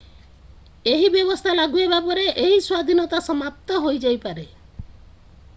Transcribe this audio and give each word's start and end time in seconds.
ଏହି 0.91 1.09
ବ୍ୟବସ୍ଥା 1.15 1.53
ଲାଗୁ 1.59 1.81
ହେବା 1.83 1.99
ପରେ 2.07 2.23
ଏହି 2.31 2.57
ସ୍ଵାଧୀନତା 2.69 3.23
ସମାପ୍ତ 3.29 3.81
ହୋଇଯାଇପାରେ 3.87 4.49